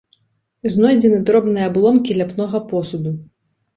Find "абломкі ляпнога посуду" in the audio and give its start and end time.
1.73-3.17